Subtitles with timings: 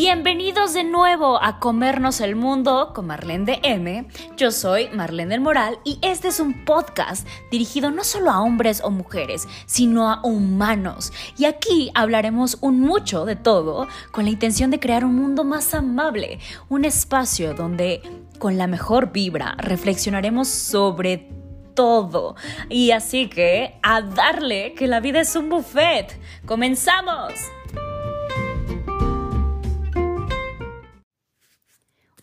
[0.00, 4.06] Bienvenidos de nuevo a Comernos el Mundo con Marlene de M.
[4.36, 8.80] Yo soy Marlene del Moral y este es un podcast dirigido no solo a hombres
[8.84, 11.12] o mujeres, sino a humanos.
[11.36, 15.74] Y aquí hablaremos un mucho de todo con la intención de crear un mundo más
[15.74, 16.38] amable,
[16.68, 18.00] un espacio donde
[18.38, 21.28] con la mejor vibra reflexionaremos sobre
[21.74, 22.36] todo.
[22.68, 26.16] Y así que a darle que la vida es un buffet.
[26.46, 27.32] ¡Comenzamos!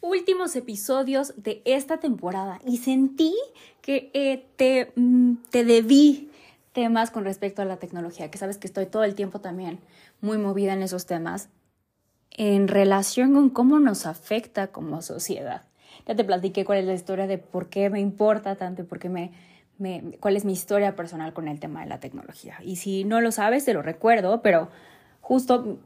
[0.06, 3.36] Últimos episodios de esta temporada y sentí
[3.82, 6.30] que eh, te, mm, te debí
[6.74, 9.80] temas con respecto a la tecnología, que sabes que estoy todo el tiempo también
[10.22, 11.50] muy movida en esos temas,
[12.32, 15.64] en relación con cómo nos afecta como sociedad.
[16.06, 19.00] Ya te platiqué cuál es la historia de por qué me importa tanto y por
[19.00, 19.32] qué me,
[19.78, 22.58] me, cuál es mi historia personal con el tema de la tecnología.
[22.64, 24.70] Y si no lo sabes, te lo recuerdo, pero
[25.22, 25.80] justo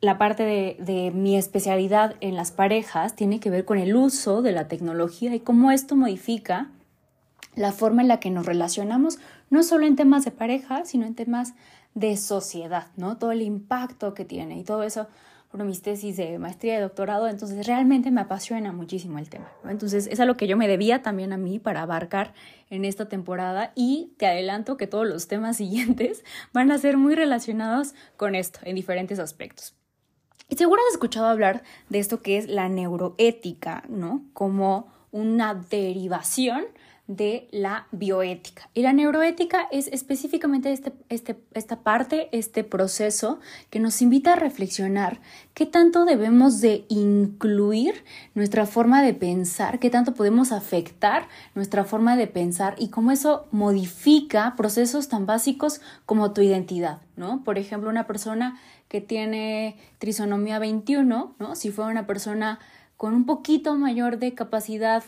[0.00, 4.52] la parte de, mi especialidad en las parejas tiene que ver con el uso de
[4.52, 6.70] la tecnología y cómo esto modifica
[7.54, 9.18] la forma en la que nos relacionamos,
[9.50, 11.54] no solo en temas de pareja, sino en temas
[11.94, 13.18] de sociedad, ¿no?
[13.18, 15.08] Todo el impacto que tiene y todo eso
[15.50, 19.50] por mis tesis de maestría y doctorado, entonces realmente me apasiona muchísimo el tema.
[19.68, 22.34] Entonces es algo que yo me debía también a mí para abarcar
[22.70, 27.16] en esta temporada y te adelanto que todos los temas siguientes van a ser muy
[27.16, 29.74] relacionados con esto en diferentes aspectos.
[30.50, 34.24] Y seguro has escuchado hablar de esto que es la neuroética, ¿no?
[34.34, 36.64] Como una derivación
[37.10, 38.68] de la bioética.
[38.72, 44.36] Y la neuroética es específicamente este, este, esta parte, este proceso que nos invita a
[44.36, 45.20] reflexionar
[45.52, 48.04] qué tanto debemos de incluir
[48.34, 51.26] nuestra forma de pensar, qué tanto podemos afectar
[51.56, 57.42] nuestra forma de pensar y cómo eso modifica procesos tan básicos como tu identidad, ¿no?
[57.42, 58.60] Por ejemplo, una persona
[58.90, 61.54] que tiene trisonomía 21, ¿no?
[61.54, 62.58] Si fuera una persona
[62.96, 65.04] con un poquito mayor de capacidad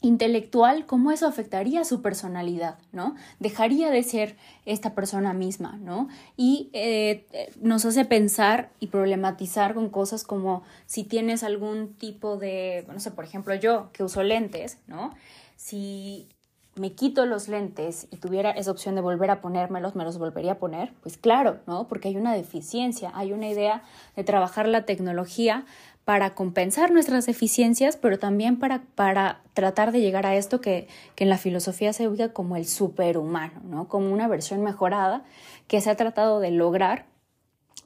[0.00, 3.14] intelectual, cómo eso afectaría su personalidad, ¿no?
[3.38, 4.36] Dejaría de ser
[4.66, 6.08] esta persona misma, ¿no?
[6.36, 7.24] Y eh,
[7.60, 13.12] nos hace pensar y problematizar con cosas como si tienes algún tipo de, no sé,
[13.12, 15.14] por ejemplo, yo que uso lentes, ¿no?
[15.54, 16.26] Si
[16.74, 20.52] me quito los lentes y tuviera esa opción de volver a ponérmelos, me los volvería
[20.52, 21.86] a poner, pues claro, ¿no?
[21.86, 23.82] Porque hay una deficiencia, hay una idea
[24.16, 25.66] de trabajar la tecnología
[26.04, 31.24] para compensar nuestras deficiencias, pero también para, para tratar de llegar a esto que, que
[31.24, 33.88] en la filosofía se ubica como el superhumano, ¿no?
[33.88, 35.24] Como una versión mejorada
[35.68, 37.11] que se ha tratado de lograr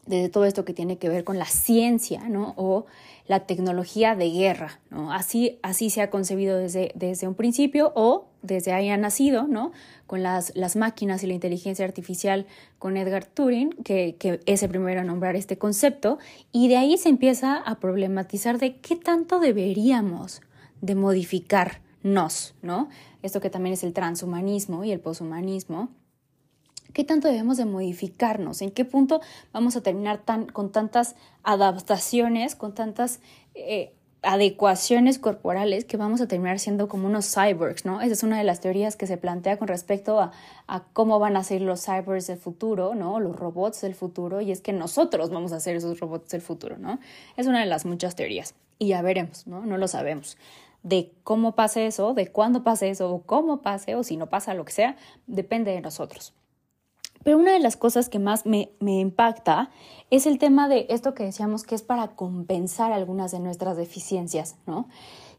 [0.06, 2.54] desde todo esto que tiene que ver con la ciencia, ¿no?
[2.56, 2.86] O
[3.26, 5.12] la tecnología de guerra, ¿no?
[5.12, 9.72] Así, así se ha concebido desde, desde un principio o desde ahí ha nacido, ¿no?
[10.06, 12.46] Con las, las máquinas y la inteligencia artificial
[12.78, 16.18] con Edgar Turing, que, que es el primero a nombrar este concepto,
[16.52, 20.40] y de ahí se empieza a problematizar de qué tanto deberíamos
[20.80, 22.88] de modificarnos, ¿no?
[23.22, 25.90] Esto que también es el transhumanismo y el poshumanismo,
[26.96, 28.62] ¿Qué tanto debemos de modificarnos?
[28.62, 29.20] ¿En qué punto
[29.52, 33.20] vamos a terminar tan, con tantas adaptaciones, con tantas
[33.54, 33.92] eh,
[34.22, 38.00] adecuaciones corporales que vamos a terminar siendo como unos cyborgs, ¿no?
[38.00, 40.32] Esa es una de las teorías que se plantea con respecto a,
[40.94, 43.20] cómo van a ser los cyborgs del futuro, ¿no?
[43.20, 46.78] Los robots del futuro, y es que nosotros vamos a ser esos robots del futuro,
[46.78, 46.98] ¿no?
[47.36, 49.66] Es una de las muchas teorías, y ya veremos, ¿no?
[49.66, 50.38] No lo sabemos.
[50.82, 54.54] De cómo pase eso, de cuándo pase eso, o cómo pase, o si no pasa
[54.54, 54.96] lo que sea,
[55.26, 56.32] depende de nosotros.
[57.26, 59.70] Pero una de las cosas que más me, impacta
[60.10, 64.54] es el tema de esto que decíamos que es para compensar algunas de nuestras deficiencias,
[64.64, 64.88] ¿no?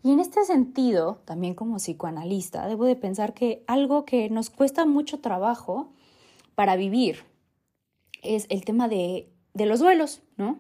[0.04, 4.86] Y en este sentido, también como psicoanalista, debo de pensar que algo que nos cuesta
[4.86, 5.94] mucho trabajo
[6.56, 7.24] para vivir
[8.22, 10.60] es el tema de, los duelos, ¿no?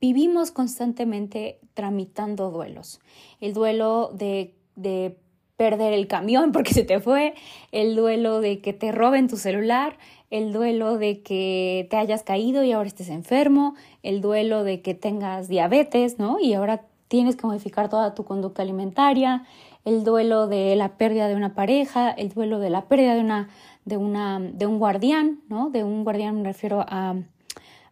[0.00, 3.00] Vivimos constantemente tramitando duelos.
[3.40, 5.18] El duelo de, de
[5.56, 7.34] perder el camión porque se te fue,
[7.72, 9.96] el duelo de que te roben tu celular,
[10.30, 14.94] el duelo de que te hayas caído y ahora estés enfermo, el duelo de que
[14.94, 16.40] tengas diabetes, ¿no?
[16.40, 19.44] Y ahora tienes que modificar toda tu conducta alimentaria,
[19.84, 23.48] el duelo de la pérdida de una pareja, el duelo de la pérdida de una
[23.84, 25.70] de una de un guardián, ¿no?
[25.70, 27.16] De un guardián me refiero a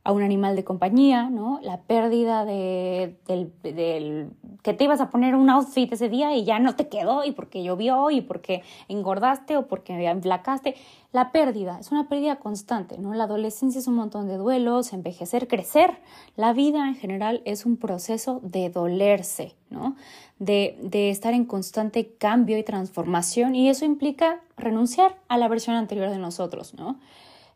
[0.04, 1.60] a un animal de compañía, ¿no?
[1.62, 4.30] La pérdida de, del, del,
[4.62, 7.30] que te ibas a poner un outfit ese día y ya no te quedó y
[7.30, 10.74] porque llovió y porque engordaste o porque enflacaste.
[11.12, 13.14] La pérdida es una pérdida constante, ¿no?
[13.14, 15.98] La adolescencia es un montón de duelos, envejecer, crecer.
[16.34, 19.94] La vida en general es un proceso de dolerse, ¿no?
[20.40, 25.76] De, de estar en constante cambio y transformación y eso implica renunciar a la versión
[25.76, 26.96] anterior de nosotros, ¿no?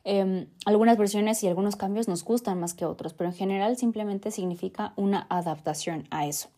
[0.09, 4.31] Em, algunas versiones y algunos cambios nos gustan más que otros, pero en general simplemente
[4.31, 6.49] significa una adaptación a eso.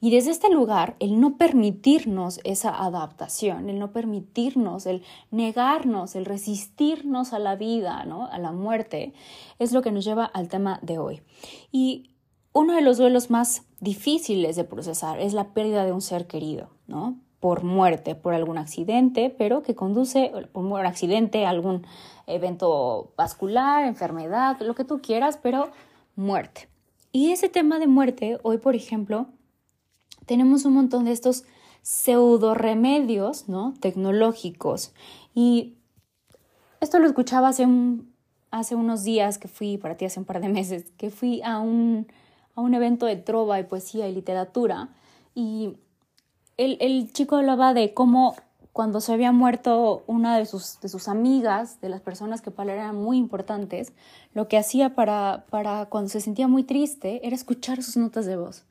[0.00, 6.24] Y desde este lugar, el no permitirnos esa adaptación, el no permitirnos, el negarnos, el
[6.24, 8.24] resistirnos a la vida, ¿no?
[8.28, 9.12] a la muerte,
[9.58, 11.20] es lo que nos lleva al tema de hoy.
[11.70, 12.12] Y
[12.54, 16.70] uno de los duelos más difíciles de procesar es la pérdida de un ser querido,
[16.86, 17.18] ¿no?
[17.40, 21.86] Por muerte, por algún accidente, pero que conduce, por accidente, algún
[22.26, 25.70] evento vascular, enfermedad, lo que tú quieras, pero
[26.16, 26.68] muerte.
[27.12, 29.26] Y ese tema de muerte, hoy por ejemplo,
[30.26, 31.44] tenemos un montón de estos
[31.82, 33.72] pseudo remedios, ¿no?
[33.80, 34.92] Tecnológicos.
[35.34, 35.76] Y
[36.80, 37.66] esto lo escuchaba hace,
[38.50, 41.60] hace unos días que fui, para ti hace un par de meses, que fui a
[41.60, 42.08] un,
[42.54, 44.90] a un evento de trova y poesía y literatura
[45.34, 45.78] y
[46.58, 48.36] el, chico hablaba de cómo
[48.72, 52.96] cuando se había muerto una de sus, amigas, de las personas que para él eran
[52.96, 53.92] muy importantes,
[54.34, 58.36] lo que hacía para, para cuando se sentía muy triste era escuchar sus notas de
[58.36, 58.64] voz.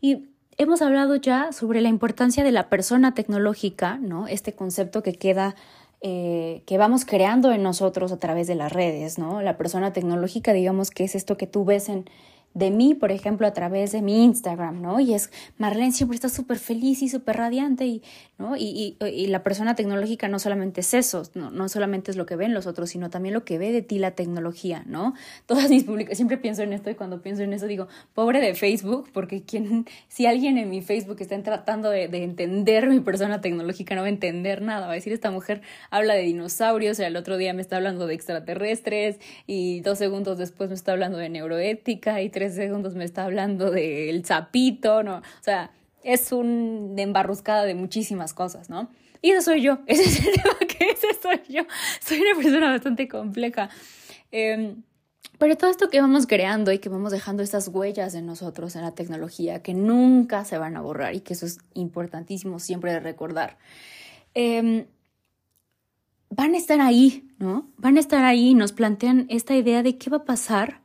[0.00, 0.26] Y
[0.58, 4.26] hemos hablado ya sobre la importancia de la persona tecnológica, ¿no?
[4.26, 5.54] Este concepto que queda,
[6.02, 9.40] eh, que vamos creando en nosotros a través de las redes, ¿no?
[9.40, 12.04] La persona tecnológica, digamos que es esto que tú ves en,
[12.54, 15.00] de mí, por ejemplo, a través de mi Instagram, ¿no?
[15.00, 18.02] Y es, Marlene siempre está súper feliz y súper radiante y,
[18.38, 18.56] ¿no?
[18.56, 22.36] Y, y, la persona tecnológica no solamente es eso, no, no solamente es lo que
[22.36, 25.14] ven los otros, sino también lo que ve de ti la tecnología, ¿no?
[25.46, 28.54] Todas mis publicaciones, siempre pienso en esto y cuando pienso en eso digo, pobre de
[28.54, 33.40] Facebook, porque quien, si alguien en mi Facebook está tratando de, de entender mi persona
[33.40, 37.02] tecnológica, no va a entender nada, va a decir, esta mujer habla de dinosaurios, y
[37.02, 41.18] el otro día me está hablando de extraterrestres y dos segundos después me está hablando
[41.18, 45.16] de neuroética y tres segundos me está hablando del zapito, ¿no?
[45.16, 45.72] O sea,
[46.04, 48.92] es un embarruscada de muchísimas cosas, ¿no?
[49.20, 51.62] Y eso soy yo, ese es el tema que ese soy yo.
[52.00, 53.70] Soy una persona bastante compleja.
[54.30, 54.84] Em,
[55.38, 58.82] pero todo esto que vamos creando y que vamos dejando estas huellas de nosotros en
[58.82, 63.00] la tecnología que nunca se van a borrar y que eso es importantísimo siempre de
[63.00, 63.58] recordar,
[64.34, 64.86] em,
[66.30, 67.68] van a estar ahí, ¿no?
[67.78, 70.82] Van a estar ahí y nos plantean esta idea de qué va a pasar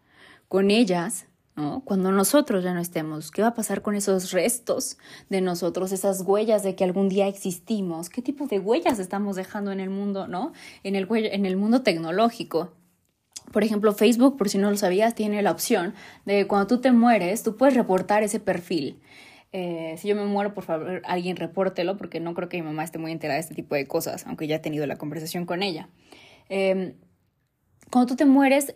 [0.48, 4.98] con ellas cuando nosotros ya no estemos, ¿qué va a pasar con esos restos
[5.30, 8.10] de nosotros, esas huellas de que algún día existimos?
[8.10, 10.52] ¿Qué tipo de huellas estamos dejando en el mundo, ¿no?
[10.84, 12.74] En el, en el mundo tecnológico.
[13.52, 15.94] Por ejemplo, Facebook, por si no lo sabías, tiene la opción
[16.26, 19.00] de cuando tú te mueres, tú puedes reportar ese perfil.
[19.52, 22.84] Eh, si yo me muero, por favor, alguien repórtelo, porque no creo que mi mamá
[22.84, 25.62] esté muy enterada de este tipo de cosas, aunque ya he tenido la conversación con
[25.62, 25.88] ella.
[26.50, 26.96] Eh,
[27.92, 28.74] cuando tú te mueres,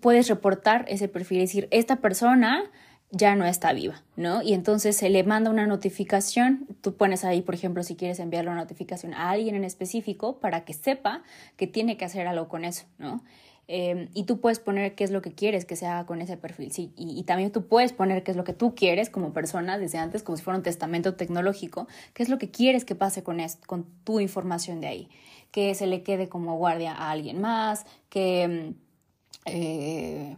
[0.00, 2.70] puedes reportar ese perfil y decir, esta persona
[3.10, 4.42] ya no está viva, ¿no?
[4.42, 8.50] Y entonces se le manda una notificación, tú pones ahí, por ejemplo, si quieres enviarle
[8.50, 11.22] una notificación a alguien en específico para que sepa
[11.56, 13.22] que tiene que hacer algo con eso, ¿no?
[13.68, 16.36] Em, y tú puedes poner qué es lo que quieres que se haga con ese
[16.36, 19.76] perfil, sí, y, también tú puedes poner qué es lo que tú quieres como persona
[19.76, 23.24] desde antes, como si fuera un testamento tecnológico, qué es lo que quieres que pase
[23.24, 25.08] con, esto, con tu información de ahí,
[25.50, 28.74] que se le quede como guardia a alguien más, que em,
[29.46, 30.36] eh,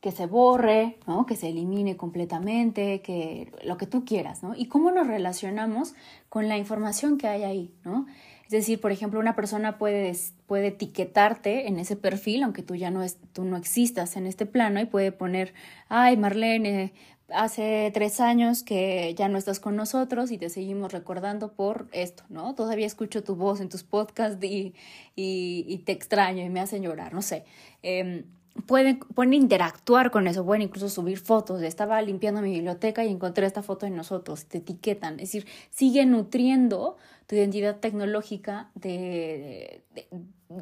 [0.00, 1.24] que se borre, ¿no?
[1.26, 4.54] que se elimine completamente, que lo que tú quieras, ¿no?
[4.54, 5.94] Y cómo nos relacionamos
[6.28, 8.06] con la información que hay ahí, ¿no?
[8.44, 10.14] Es decir, por ejemplo, una persona puede,
[10.46, 14.44] puede etiquetarte en ese perfil, aunque tú ya no, es, tú no existas en este
[14.44, 15.54] plano, y puede poner,
[15.88, 16.92] ay, Marlene,
[17.30, 22.24] hace tres años que ya no estás con nosotros y te seguimos recordando por esto,
[22.28, 22.54] ¿no?
[22.54, 24.74] Todavía escucho tu voz en tus podcasts y,
[25.16, 27.44] y, te extraño y me hacen llorar, no sé.
[27.82, 28.24] Em,
[28.66, 31.62] pueden, pueden interactuar con eso, pueden incluso subir fotos.
[31.62, 35.14] Estaba limpiando mi biblioteca y encontré esta foto de nosotros, te etiquetan.
[35.14, 36.96] Es decir, sigue nutriendo
[37.26, 39.82] tu identidad tecnológica de,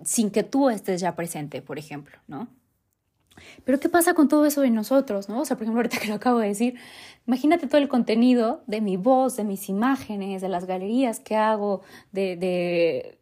[0.04, 2.49] sin que tú estés ya presente, por ejemplo, ¿no?
[3.64, 5.40] Pero ¿qué pasa con todo eso de nosotros, no?
[5.40, 6.75] O sea, por ejemplo, ahorita que lo acabo de decir,
[7.26, 11.80] imagínate todo el contenido de mi voz, de mis imágenes, de las galerías que hago,
[12.12, 13.18] de, de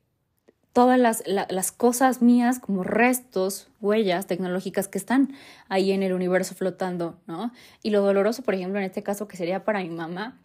[0.73, 5.33] todas las, las, cosas mías como restos, huellas tecnológicas que están
[5.69, 7.53] ahí en el universo flotando, ¿no?
[7.83, 10.41] Y lo doloroso, por ejemplo, en este caso, que sería para mi mamá,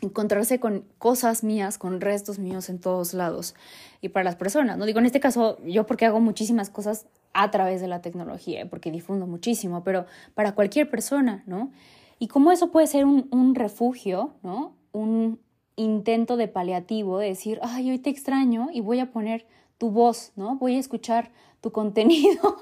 [0.00, 3.54] encontrarse con cosas mías, con restos míos en todos lados.
[4.00, 4.86] Y para las personas, ¿no?
[4.86, 8.90] Digo, en este caso, yo porque hago muchísimas cosas a través de la tecnología, porque
[8.90, 11.70] difundo muchísimo, pero para cualquier persona, ¿no?
[12.18, 14.74] Y cómo eso puede ser un, un refugio, ¿no?
[14.92, 15.38] Un,
[15.76, 19.46] intento de paliativo, de decir, ay, hoy te extraño y voy a poner
[19.78, 20.56] tu voz, ¿no?
[20.56, 21.30] Voy a escuchar
[21.60, 22.56] tu contenido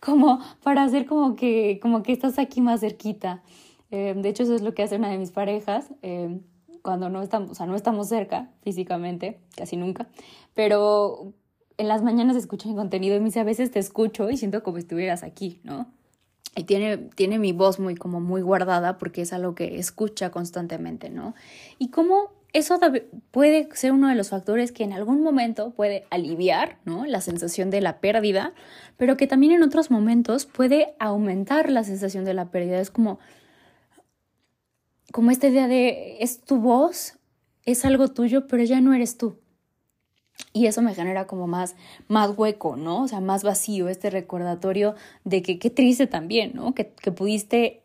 [0.00, 3.42] como para hacer como que, como que estás aquí más cerquita.
[3.90, 6.38] Eh, de hecho, eso es lo que hace una de mis parejas eh,
[6.82, 10.08] cuando no estamos, o sea, no estamos cerca físicamente, casi nunca,
[10.54, 11.32] pero
[11.76, 14.62] en las mañanas escucho mi contenido y me dice, a veces te escucho y siento
[14.62, 15.86] como si estuvieras aquí, ¿no?
[16.56, 21.08] Y tiene, tiene mi voz muy como muy guardada porque es algo que escucha constantemente,
[21.08, 21.34] ¿no?
[21.78, 22.80] Y cómo eso
[23.30, 27.06] puede ser uno de los factores que en algún momento puede aliviar ¿no?
[27.06, 28.54] la sensación de la pérdida,
[28.96, 32.80] pero que también en otros momentos puede aumentar la sensación de la pérdida.
[32.80, 33.20] Es como,
[35.12, 37.18] como esta idea de es tu voz,
[37.64, 39.38] es algo tuyo, pero ya no eres tú.
[40.52, 41.76] Y eso me genera como más,
[42.08, 43.02] más hueco, ¿no?
[43.02, 46.74] O sea, más vacío, este recordatorio de que qué triste también, ¿no?
[46.74, 47.84] Que, que pudiste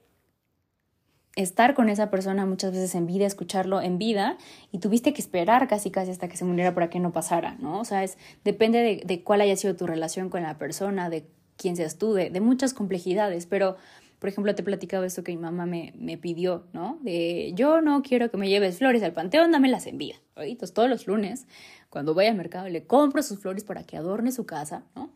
[1.35, 4.37] estar con esa persona muchas veces en vida, escucharlo en vida,
[4.71, 7.79] y tuviste que esperar casi casi hasta que se muriera para que no pasara, ¿no?
[7.79, 11.25] O sea, es, depende de, de cuál haya sido tu relación con la persona, de
[11.57, 13.77] quién seas tú, de, de muchas complejidades, pero
[14.19, 16.97] por ejemplo, te he platicado esto que mi mamá me, me, pidió, ¿no?
[17.01, 20.15] De yo no quiero que me lleves flores al panteón, dame las envía.
[20.35, 21.47] Entonces, todos los lunes,
[21.89, 25.11] cuando vaya al mercado, le compro sus flores para que adorne su casa, ¿no?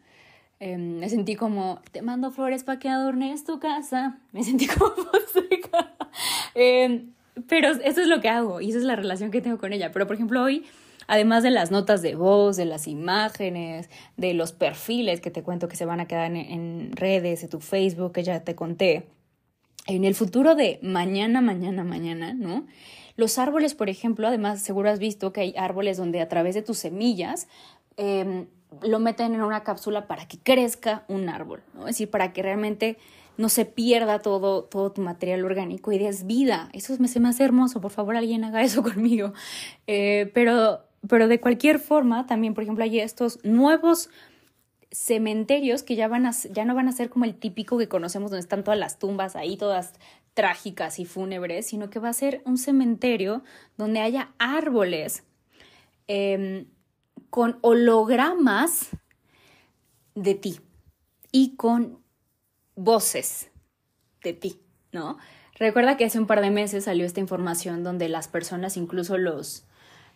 [0.59, 4.19] Em, me sentí como, te mando flores para que adornes tu casa.
[4.33, 4.91] Me sentí como
[6.55, 7.05] eh,
[7.47, 9.91] pero eso es lo que hago y esa es la relación que tengo con ella.
[9.91, 10.65] Pero, por ejemplo, hoy,
[11.07, 15.67] además de las notas de voz, de las imágenes, de los perfiles que te cuento
[15.67, 19.07] que se van a quedar en, redes, de tu Facebook, que ya te conté,
[19.87, 22.65] en el futuro de mañana, mañana, mañana, ¿no?
[23.15, 26.61] Los árboles, por ejemplo, además seguro has visto que hay árboles donde a través de
[26.61, 27.47] tus semillas
[27.97, 28.45] eh,
[28.81, 31.81] lo meten en una cápsula para que crezca un árbol, ¿no?
[31.81, 32.97] Es decir, para que realmente
[33.39, 36.69] no se pierda todo, todo tu material orgánico y des vida.
[36.73, 39.31] Eso me, se me hace hermoso, por favor alguien haga eso conmigo.
[39.87, 44.09] Eh, pero, pero de cualquier forma, también, por ejemplo, hay estos nuevos
[44.91, 48.29] cementerios que ya, van a, ya no van a ser como el típico que conocemos
[48.29, 49.93] donde están todas las tumbas ahí, todas
[50.33, 53.41] trágicas y fúnebres, sino que va a ser un cementerio
[53.77, 55.23] donde haya árboles.
[56.07, 56.65] Em,
[57.29, 58.89] con hologramas
[60.15, 60.59] de ti
[61.31, 61.99] y con
[62.83, 63.49] voces
[64.23, 64.59] de ti,
[64.91, 65.17] ¿no?
[65.55, 69.65] Recuerda que hace un par de meses salió esta información donde las personas, incluso los,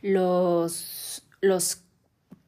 [0.01, 1.82] los, los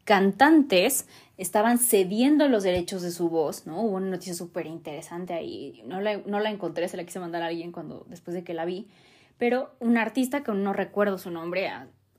[0.05, 1.07] cantantes,
[1.37, 3.81] estaban cediendo los derechos de su voz, ¿no?
[3.81, 7.41] Hubo una noticia súper interesante ahí, no la, no la encontré, se la quise mandar
[7.41, 8.87] a alguien cuando, después de que la vi,
[9.37, 11.69] pero un artista que no recuerdo su nombre,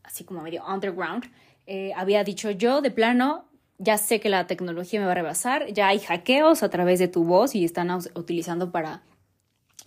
[0.02, 1.24] así como medio underground,
[1.66, 3.46] eh, había dicho yo de plano,
[3.78, 7.08] ya sé que la tecnología me va a rebasar, ya hay hackeos a través de
[7.08, 9.02] tu voz y están utilizando para,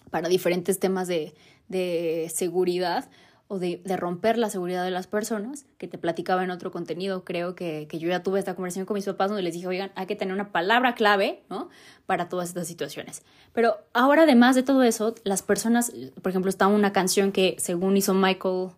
[0.10, 1.34] para diferentes temas de,
[1.68, 3.10] de seguridad
[3.48, 7.26] o de, de, romper la seguridad de las personas, que te platicaba en otro contenido,
[7.26, 9.92] creo que, que, yo ya tuve esta conversación con mis papás donde les dije, oigan,
[9.96, 11.70] hay que tener una palabra clave, ¿no?
[12.06, 13.24] Para todas estas situaciones.
[13.52, 15.92] Pero ahora, además de todo eso, las personas,
[16.22, 18.70] por ejemplo, está una canción que según hizo Michael,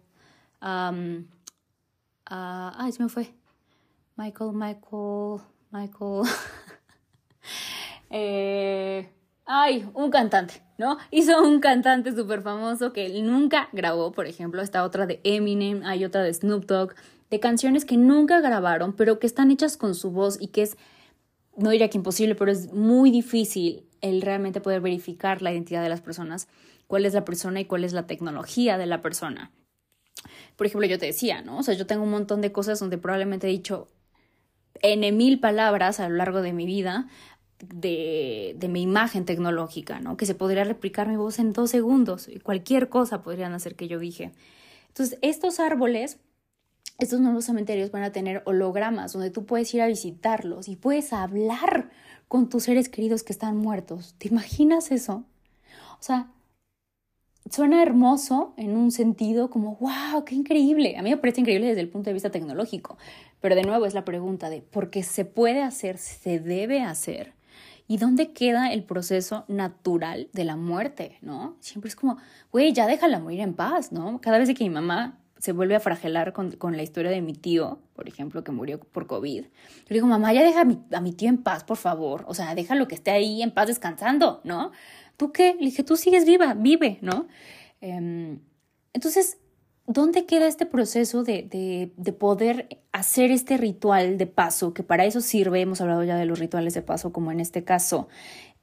[0.62, 1.26] um,
[2.34, 3.34] Ah, ay, se me fue.
[4.22, 6.22] Michael, Michael, Michael.
[8.12, 9.10] eh,
[9.46, 11.00] ay, un cantante, ¿no?
[11.10, 15.82] Hizo un cantante súper famoso que él nunca grabó, por ejemplo, esta otra de Eminem,
[15.86, 16.94] hay otra de Snoop Dogg,
[17.32, 20.78] de canciones que nunca grabaron, pero que están hechas con su voz y que es,
[21.58, 25.90] no diría que imposible, pero es muy difícil el realmente poder verificar la identidad de
[25.90, 26.48] las personas,
[26.86, 29.52] cuál es la persona y cuál es la tecnología de la persona
[30.56, 31.58] por ejemplo, yo te decía, ¿no?
[31.58, 33.88] O sea, yo tengo un montón de cosas donde probablemente he dicho
[34.82, 37.08] N mil palabras a lo largo de mi vida
[37.60, 40.18] de, de mi imagen tecnológica, ¿no?
[40.18, 43.88] Que se podría replicar mi voz en dos segundos y cualquier cosa podrían hacer que
[43.88, 44.32] yo dije.
[44.88, 46.20] Entonces, estos árboles,
[47.00, 51.14] estos nuevos cementerios van a tener hologramas donde tú puedes ir a visitarlos y puedes
[51.14, 51.90] hablar
[52.28, 54.16] con tus seres queridos que están muertos.
[54.18, 55.26] ¿Te imaginas eso?
[56.00, 56.28] O sea,
[57.50, 60.98] suena hermoso en un sentido como, wow, qué increíble.
[60.98, 62.98] A mí me parece increíble desde el punto de vista tecnológico,
[63.42, 67.34] pero de nuevo es la pregunta de, ¿por qué se puede hacer, se debe hacer?
[67.88, 71.58] ¿Y dónde queda el proceso natural de la muerte, no?
[71.60, 72.18] Siempre es como,
[72.52, 74.22] güey, ya déjala morir en paz, ¿no?
[74.22, 77.34] Cada vez que mi mamá se vuelve a fragelar con, con, la historia de mi
[77.34, 79.44] tío, por ejemplo, que murió por COVID.
[79.44, 79.50] Yo
[79.90, 82.24] digo, mamá, ya deja a mi, a mi tío en paz, por favor.
[82.28, 84.72] O sea, déjalo que esté ahí en paz descansando, ¿no?
[85.22, 85.56] ¿tú qué?
[85.60, 87.28] Le dije, tú sigues viva, vive, ¿no?
[87.80, 88.40] Em,
[88.92, 89.38] entonces,
[89.88, 94.74] ¿dónde queda este proceso de, de, de, poder hacer este ritual de paso?
[94.74, 97.64] Que para eso sirve, hemos hablado ya de los rituales de paso, como en este
[97.64, 98.08] caso,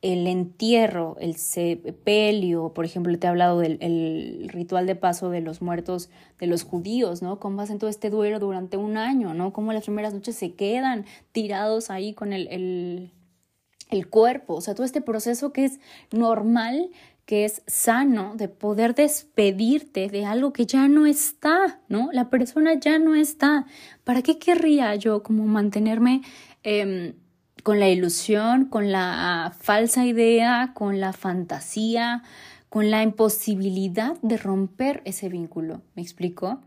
[0.00, 5.40] el entierro, el sepelio, por ejemplo, te he hablado del el ritual de paso de
[5.40, 6.08] los muertos
[6.38, 7.40] de los judíos, ¿no?
[7.40, 9.52] Cómo hacen todo este duelo durante un año, ¿no?
[9.52, 13.12] Cómo las primeras noches se quedan tirados ahí con el, el
[13.90, 15.80] el cuerpo, o sea, todo este proceso que es
[16.12, 16.90] normal,
[17.28, 22.08] que es sano, de poder despedirte de algo que ya no está, ¿no?
[22.10, 23.66] La persona ya no está.
[24.02, 26.22] ¿Para qué querría yo como mantenerme
[26.62, 27.16] em,
[27.62, 32.22] con la ilusión, con la falsa idea, con la fantasía,
[32.70, 35.82] con la imposibilidad de romper ese vínculo?
[35.96, 36.62] ¿Me explico?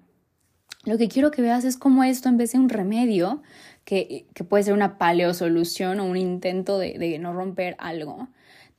[0.83, 3.41] Lo que quiero que veas es cómo esto, en vez de un remedio,
[3.83, 8.27] que, que puede ser una paleosolución o un intento de, de no romper algo,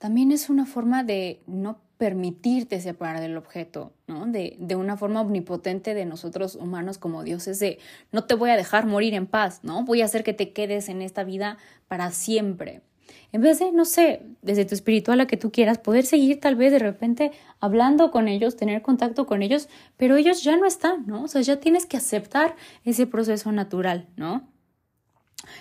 [0.02, 4.26] también es una forma de no permitirte separar del objeto, ¿no?
[4.26, 7.78] De, de, una forma omnipotente de nosotros humanos como dioses, de
[8.10, 9.84] no te voy a dejar morir en paz, ¿no?
[9.84, 11.56] Voy a hacer que te quedes en esta vida
[11.86, 12.82] para siempre.
[13.30, 16.56] En vez de, no sé, desde tu espiritual a que tú quieras, poder seguir tal
[16.56, 17.30] vez de repente
[17.60, 21.22] hablando con ellos, tener contacto con ellos, pero ellos ya no están, ¿no?
[21.22, 24.48] O sea, ya tienes que aceptar ese proceso natural, ¿no?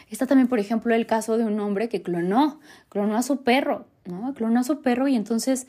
[0.09, 3.87] Está también, por ejemplo, el caso de un hombre que clonó, clonó a su perro,
[4.11, 4.33] ¿no?
[4.35, 5.67] Clonó a su perro y entonces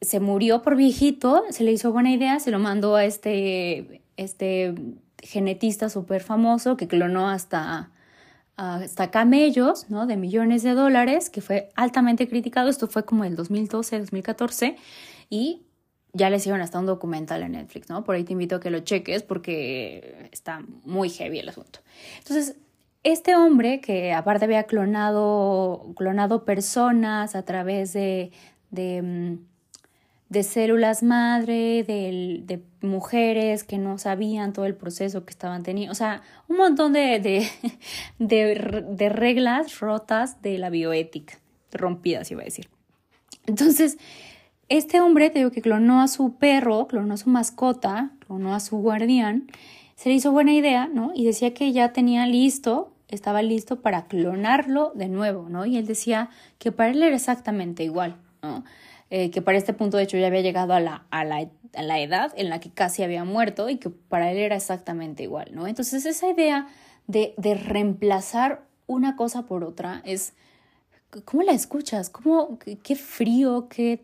[0.00, 4.74] se murió por viejito, se le hizo buena idea, se lo mandó a este, este
[5.22, 7.90] genetista súper famoso que clonó hasta,
[8.56, 10.06] hasta camellos, ¿no?
[10.06, 12.68] De millones de dólares, que fue altamente criticado.
[12.68, 14.76] Esto fue como el 2012, 2014
[15.30, 15.62] y
[16.12, 18.04] ya le hicieron hasta un documental en Netflix, ¿no?
[18.04, 21.80] Por ahí te invito a que lo cheques porque está muy heavy el asunto.
[22.18, 22.56] Entonces,
[23.04, 25.94] este hombre que aparte había clonado,
[26.44, 28.30] personas a través de,
[28.70, 35.94] mm, células madre, de, mujeres que no sabían todo el proceso que estaban teniendo, o
[35.94, 37.46] sea, un montón de,
[38.18, 41.38] de, reglas rotas de la bioética,
[41.72, 42.68] rompidas iba a decir.
[43.46, 43.98] Entonces,
[44.68, 48.60] este hombre, te digo que clonó a su perro, clonó a su mascota, clonó a
[48.60, 49.48] su guardián,
[49.96, 51.12] se le hizo buena idea, ¿no?
[51.14, 55.66] Y decía que ya tenía listo estaba listo para clonarlo de nuevo, ¿no?
[55.66, 58.64] Y él decía que para él era exactamente igual, ¿no?
[59.10, 61.82] Eh, que para este punto de hecho ya había llegado a la, a, la, a
[61.82, 65.50] la edad en la que casi había muerto y que para él era exactamente igual,
[65.52, 65.66] ¿no?
[65.66, 66.68] Entonces esa idea
[67.06, 70.32] de, de reemplazar una cosa por otra es,
[71.24, 72.08] ¿cómo la escuchas?
[72.08, 74.02] ¿Cómo, qué frío, qué,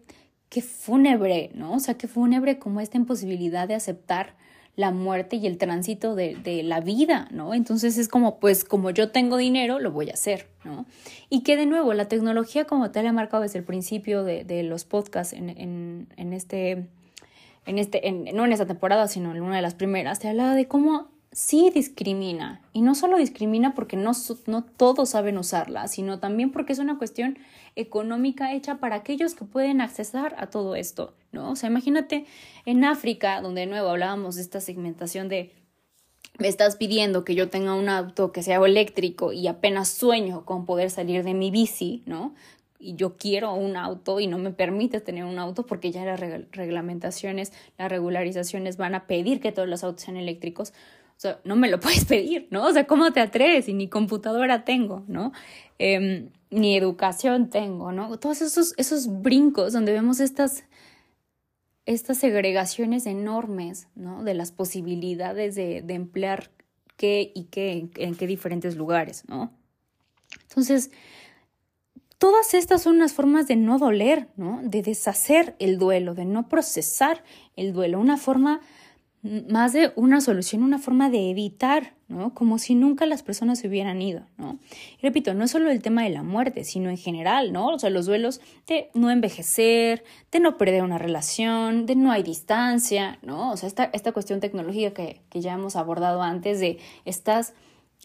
[0.49, 1.73] qué fúnebre, ¿no?
[1.75, 4.35] O sea, qué fúnebre como esta imposibilidad de aceptar
[4.79, 7.53] la muerte y el tránsito de, de, la vida, ¿no?
[7.53, 10.87] Entonces es como, pues como yo tengo dinero, lo voy a hacer, ¿no?
[11.29, 14.62] Y que de nuevo, la tecnología como te ha marcado desde el principio de, de
[14.62, 16.87] los podcasts en, en, en, este,
[17.67, 20.69] en este, no en esta temporada, sino en una de las primeras, te hablaba de
[20.69, 22.61] cómo sí discrimina.
[22.73, 24.12] Y no solo discrimina porque no,
[24.47, 27.37] no todos saben usarla, sino también porque es una cuestión
[27.79, 31.53] económica hecha para aquellos que pueden accesar a todo esto, ¿no?
[31.53, 32.27] O sea, imagínate
[32.67, 35.53] en África, donde de nuevo hablábamos de esta segmentación de
[36.38, 40.67] me estás pidiendo que yo tenga un auto que sea eléctrico y apenas sueño con
[40.67, 42.35] poder salir de mi bici, ¿no?
[42.79, 46.21] Y yo quiero un auto y no me permites tener un auto porque ya las
[46.53, 50.71] reglamentaciones, las regularizaciones van a pedir que todos los autos sean eléctricos.
[50.71, 52.64] O sea, no me lo puedes pedir, ¿no?
[52.67, 53.69] O sea, ¿cómo te atreves?
[53.69, 55.33] Y ni computadora tengo, ¿no?
[55.81, 58.18] Eh, ni educación tengo, ¿no?
[58.18, 60.64] Todos esos, esos brincos donde vemos estas,
[61.87, 64.24] estas segregaciones enormes, ¿no?
[64.24, 66.50] De las posibilidades de, de emplear
[66.96, 69.52] qué y qué en, en qué diferentes lugares, ¿no?
[70.42, 70.90] Entonces,
[72.18, 74.61] Todas estas son unas formas de no doler, ¿no?
[74.64, 77.22] De deshacer el duelo, de no procesar
[77.54, 78.61] el duelo, una forma
[79.49, 82.35] más de una solución, una forma de evitar, ¿no?
[82.35, 84.59] Como si nunca las personas se hubieran ido, ¿no?
[85.03, 87.69] Repito, no es solo el tema de la muerte, sino en general, ¿no?
[87.69, 92.23] O sea, los duelos de no envejecer, de no perder una relación, de no hay
[92.23, 93.53] distancia, ¿no?
[93.53, 97.55] O sea, esta, esta cuestión tecnológica que, que ya hemos abordado antes de estás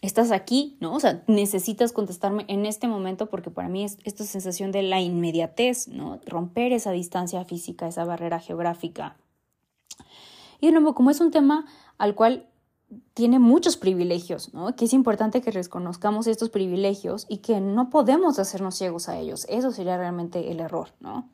[0.01, 0.93] estás aquí, ¿no?
[0.93, 4.99] O sea, necesitas contestarme en este momento porque para mí es esta sensación de la
[4.99, 6.19] inmediatez, ¿no?
[6.25, 9.15] Romper esa distancia física, esa barrera geográfica,
[10.63, 11.65] y de nuevo, como es un tema
[11.97, 12.47] al cual
[13.13, 14.73] tiene muchos privilegios, ¿no?
[14.77, 19.45] Que es importante que reconozcamos estos privilegios y que no podemos hacernos ciegos a ellos.
[19.49, 21.29] Eso sería realmente el error, ¿no?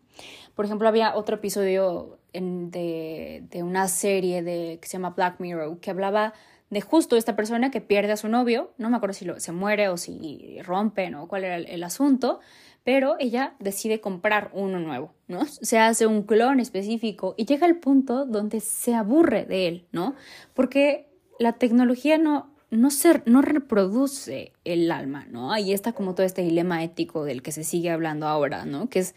[0.56, 5.78] Por ejemplo, había otro episodio de, de, una serie de, que se llama Black Mirror
[5.80, 6.34] que hablaba
[6.72, 9.52] de justo esta persona que pierde a su novio, no me acuerdo si lo, se
[9.52, 12.40] muere o si rompen o cuál era el asunto,
[12.84, 15.46] pero ella decide comprar uno nuevo, ¿no?
[15.46, 20.16] Se hace un clon específico y llega al punto donde se aburre de él, ¿no?
[20.54, 21.08] Porque
[21.40, 22.90] la tecnología no, no,
[23.26, 25.52] no reproduce el alma, ¿no?
[25.52, 28.90] Ahí está como todo este dilema ético del que se sigue hablando ahora, ¿no?
[28.90, 29.16] Que es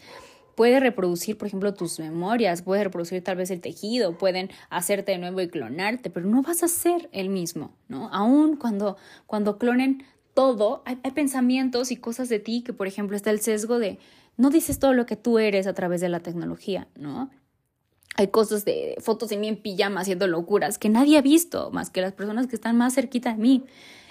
[0.55, 5.17] puede reproducir, por ejemplo, tus memorias, puede reproducir tal vez el tejido, pueden hacerte de
[5.17, 8.09] nuevo y clonarte, pero no vas a ser el mismo, ¿no?
[8.11, 13.29] Aún cuando, cuando clonen todo, hay, pensamientos y cosas de ti que, por ejemplo, está
[13.29, 13.99] el sesgo de
[14.37, 17.29] no dices todo lo que tú eres a través de la tecnología, ¿no?
[18.15, 21.89] Hay cosas de fotos de mí en pijama haciendo locuras que nadie ha visto más
[21.89, 23.63] que las personas que están más cerquita de mí.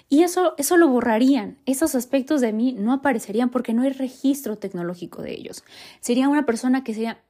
[0.08, 1.58] Y eso, eso lo borrarían.
[1.66, 5.64] Esos aspectos de mí no aparecerían porque no hay registro tecnológico de ellos.
[6.00, 7.22] Sería una persona que sería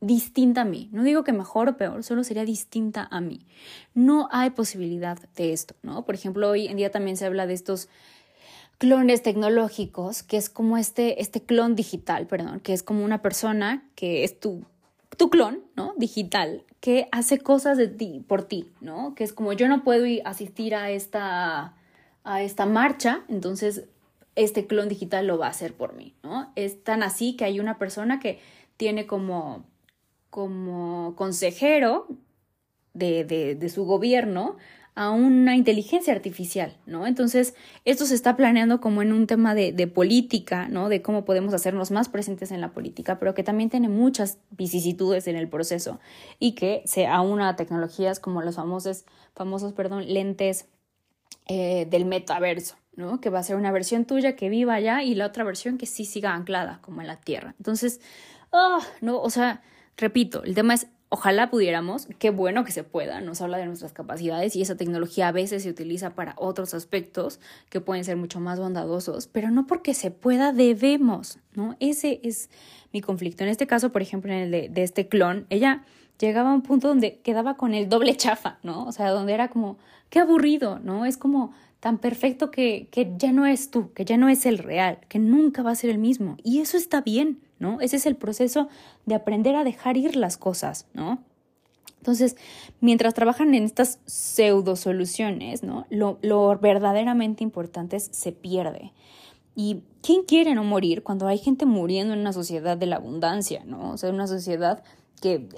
[0.00, 0.88] distinta a mí.
[0.92, 3.46] No digo que mejor o peor, solo sería distinta a mí.
[3.94, 6.04] No hay posibilidad de esto, ¿no?
[6.04, 7.88] Por ejemplo, hoy en día también se habla de estos
[8.78, 13.88] clones tecnológicos, que es como este, este clon digital, perdón, que es como una persona
[13.94, 14.64] que es tu,
[15.16, 15.94] tu clon, ¿no?
[15.96, 19.14] Digital, que hace cosas de ti, por ti, ¿no?
[19.14, 21.74] Que es como yo no puedo ir, asistir a esta,
[22.24, 23.84] a esta marcha, entonces
[24.34, 26.52] este clon digital lo va a hacer por mí, ¿no?
[26.54, 28.38] Es tan así que hay una persona que
[28.76, 29.64] tiene como,
[30.28, 32.08] como consejero
[32.92, 34.56] de, de, de su gobierno
[34.96, 37.06] a una inteligencia artificial, ¿no?
[37.06, 37.54] Entonces,
[37.84, 40.88] esto se está planeando como en un tema de, de, política, ¿no?
[40.88, 45.28] De cómo podemos hacernos más presentes en la política, pero que también tiene muchas vicisitudes
[45.28, 46.00] en el proceso
[46.38, 49.04] y que se aúna a tecnologías como los famosos,
[49.34, 50.66] famosos perdón, lentes
[51.46, 53.20] eh, del metaverso, ¿no?
[53.20, 55.84] Que va a ser una versión tuya que viva allá y la otra versión que
[55.84, 57.54] sí siga anclada, como en la Tierra.
[57.58, 58.00] Entonces,
[58.50, 59.62] ah, no, o sea,
[59.98, 63.92] repito, el tema es Ojalá pudiéramos, qué bueno que se pueda, nos habla de nuestras
[63.92, 67.38] capacidades y esa tecnología a veces se utiliza para otros aspectos
[67.70, 71.76] que pueden ser mucho más bondadosos, pero no porque se pueda debemos, ¿no?
[71.78, 72.50] Ese es
[72.92, 73.44] mi conflicto.
[73.44, 75.84] En este caso, por ejemplo, en el de, este clon, ella
[76.18, 78.84] llegaba a un punto donde quedaba con el doble chafa, ¿no?
[78.84, 79.78] O sea, donde era como,
[80.10, 81.06] qué aburrido, ¿no?
[81.06, 84.58] Es como tan perfecto que, que ya no es tú, que ya no es el
[84.58, 86.36] real, que nunca va a ser el mismo.
[86.42, 87.80] Y eso está bien, ¿no?
[87.80, 88.68] Ese es el proceso
[89.04, 91.18] de aprender a dejar ir las cosas, ¿no?
[91.98, 92.36] Entonces,
[92.80, 98.92] mientras trabajan en estas pseudo soluciones, lo verdaderamente importante es, se pierde.
[99.56, 103.64] ¿Y quién quiere no morir cuando hay gente muriendo en una sociedad de la abundancia,
[103.64, 103.90] ¿no?
[103.90, 104.84] O sea, una sociedad
[105.20, 105.48] que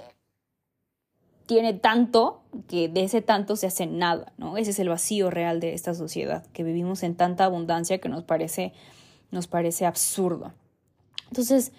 [1.47, 4.57] tiene tanto que de ese tanto se hace nada, ¿no?
[4.57, 8.23] Ese es el vacío real de esta sociedad, que vivimos en tanta abundancia que nos
[8.23, 8.73] parece,
[9.31, 10.55] nos parece absurdo.
[11.27, 11.73] Entonces,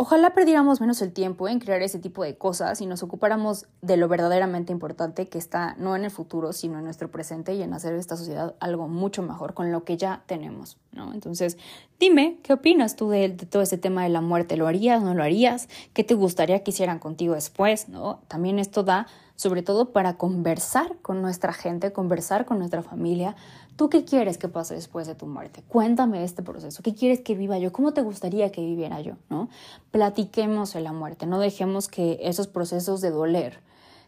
[0.00, 3.96] Ojalá perdiéramos menos el tiempo en crear ese tipo de cosas y nos ocupáramos de
[3.96, 7.74] lo verdaderamente importante que está no en el futuro, sino en nuestro presente y en
[7.74, 11.12] hacer esta sociedad algo mucho mejor con lo que ya tenemos, ¿no?
[11.12, 11.58] Entonces,
[11.98, 14.56] dime, ¿qué opinas tú de, todo este tema de la muerte?
[14.56, 15.68] ¿Lo harías, no lo harías?
[15.94, 18.20] ¿Qué te gustaría que hicieran contigo después, no?
[18.28, 23.34] También esto da sobre todo para conversar con nuestra gente, conversar con nuestra familia,
[23.78, 25.62] ¿Tú qué quieres que pase después de tu muerte?
[25.68, 26.82] Cuéntame este proceso.
[26.82, 27.70] ¿Qué quieres que viva yo?
[27.70, 29.12] ¿Cómo te gustaría que viviera yo?
[29.30, 29.48] ¿No?
[29.92, 31.26] Platiquemos en la muerte.
[31.26, 33.60] No dejemos que esos procesos de doler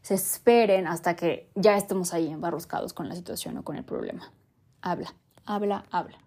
[0.02, 4.32] se esperen hasta que ya estemos ahí embarroscados con la situación o con el problema.
[4.82, 5.14] Habla,
[5.46, 6.18] habla, habla.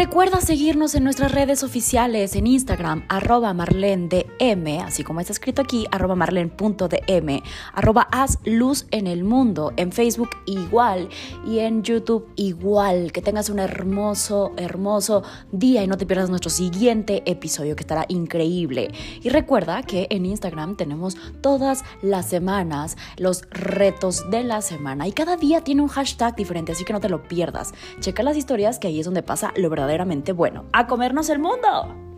[0.00, 5.86] Recuerda seguirnos en nuestras redes oficiales en Instagram, arroba marlendm, así como está escrito aquí,
[5.90, 7.42] arroba marlen.dm,
[7.74, 11.10] arroba haz luz en el mundo, en Facebook igual
[11.46, 13.12] y en YouTube igual.
[13.12, 18.06] Que tengas un hermoso, hermoso día y no te pierdas nuestro siguiente episodio que estará
[18.08, 18.92] increíble.
[19.22, 25.12] Y recuerda que en Instagram tenemos todas las semanas los retos de la semana y
[25.12, 27.74] cada día tiene un hashtag diferente, así que no te lo pierdas.
[28.00, 29.68] Checa las historias que ahí es donde pasa lo
[30.32, 30.64] bueno.
[30.72, 32.09] ¡A comernos el mundo!